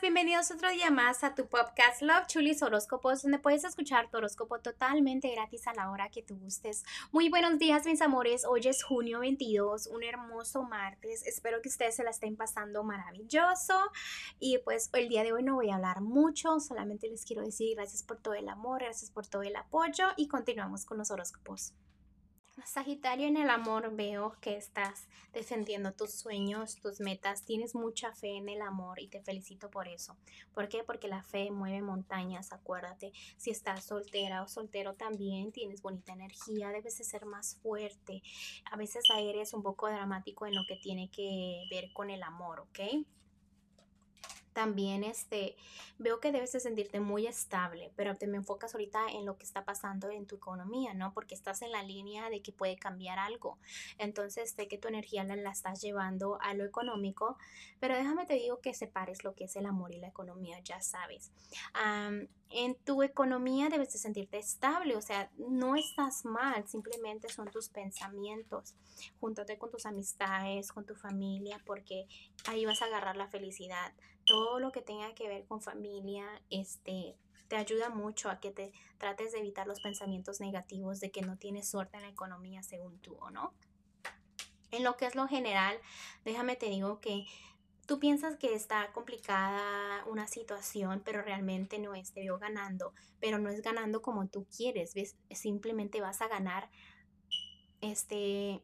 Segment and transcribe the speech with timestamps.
[0.00, 4.58] bienvenidos otro día más a tu podcast Love Chulis Horóscopos, donde puedes escuchar tu horóscopo
[4.58, 6.84] totalmente gratis a la hora que tú gustes.
[7.12, 8.44] Muy buenos días, mis amores.
[8.44, 11.24] Hoy es junio 22, un hermoso martes.
[11.26, 13.78] Espero que ustedes se la estén pasando maravilloso.
[14.40, 17.76] Y pues el día de hoy no voy a hablar mucho, solamente les quiero decir
[17.76, 21.72] gracias por todo el amor, gracias por todo el apoyo y continuamos con los horóscopos.
[22.62, 28.36] Sagitario, en el amor veo que estás defendiendo tus sueños, tus metas, tienes mucha fe
[28.36, 30.16] en el amor y te felicito por eso.
[30.54, 30.82] ¿Por qué?
[30.82, 33.12] Porque la fe mueve montañas, acuérdate.
[33.36, 38.22] Si estás soltera o soltero también, tienes bonita energía, debes de ser más fuerte.
[38.70, 42.60] A veces eres un poco dramático en lo que tiene que ver con el amor,
[42.60, 42.80] ¿ok?
[44.54, 45.56] También este,
[45.98, 49.44] veo que debes de sentirte muy estable, pero te me enfocas ahorita en lo que
[49.44, 51.12] está pasando en tu economía, ¿no?
[51.12, 53.58] Porque estás en la línea de que puede cambiar algo.
[53.98, 57.36] Entonces, sé que tu energía la, estás llevando a lo económico,
[57.80, 60.80] pero déjame te digo que separes lo que es el amor y la economía, ya
[60.80, 61.32] sabes.
[62.50, 67.68] en tu economía debes de sentirte estable, o sea, no estás mal, simplemente son tus
[67.68, 68.74] pensamientos.
[69.18, 72.06] Júntate con tus amistades, con tu familia, porque
[72.46, 73.92] ahí vas a agarrar la felicidad
[74.24, 77.16] todo lo que tenga que ver con familia, este,
[77.48, 81.36] te ayuda mucho a que te trates de evitar los pensamientos negativos de que no
[81.36, 83.54] tienes suerte en la economía según tú o no.
[84.70, 85.78] En lo que es lo general,
[86.24, 87.26] déjame te digo que
[87.86, 93.38] tú piensas que está complicada una situación, pero realmente no es, te veo ganando, pero
[93.38, 95.16] no es ganando como tú quieres, ¿ves?
[95.30, 96.70] Simplemente vas a ganar,
[97.80, 98.62] este,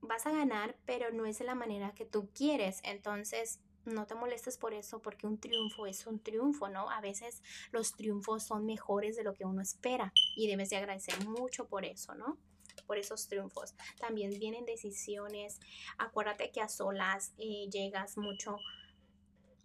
[0.00, 4.14] vas a ganar, pero no es de la manera que tú quieres, entonces no te
[4.14, 6.90] molestes por eso, porque un triunfo es un triunfo, ¿no?
[6.90, 7.42] A veces
[7.72, 11.84] los triunfos son mejores de lo que uno espera y debes de agradecer mucho por
[11.84, 12.38] eso, ¿no?
[12.86, 13.74] Por esos triunfos.
[13.98, 15.60] También vienen decisiones.
[15.98, 18.58] Acuérdate que a solas eh, llegas mucho,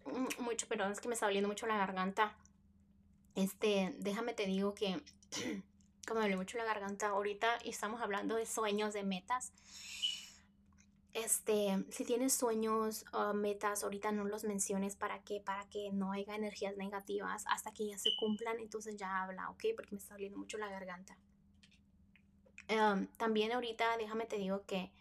[0.06, 2.36] mm, mucho, perdón, es que me está doliendo mucho la garganta.
[3.34, 5.02] Este, déjame te digo que,
[6.06, 9.52] como me duele mucho la garganta, ahorita estamos hablando de sueños, de metas
[11.16, 16.12] este, si tienes sueños o metas, ahorita no los menciones para que, para que no
[16.12, 19.64] haya energías negativas hasta que ya se cumplan, entonces ya habla, ¿ok?
[19.74, 21.16] Porque me está doliendo mucho la garganta.
[22.68, 24.92] Em, también ahorita, déjame te digo que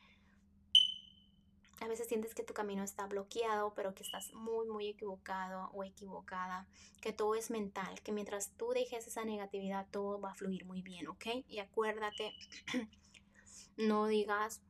[1.81, 5.83] a veces sientes que tu camino está bloqueado, pero que estás muy, muy equivocado o
[5.83, 6.65] equivocada,
[7.01, 10.81] que todo es mental, que mientras tú dejes esa negatividad, todo va a fluir muy
[10.81, 11.25] bien, ¿ok?
[11.49, 12.33] Y acuérdate,
[13.75, 14.61] no digas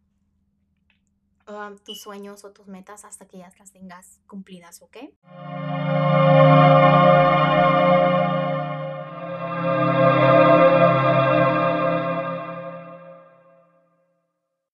[1.84, 4.98] tus sueños o tus metas hasta que ya las tengas cumplidas, ¿ok?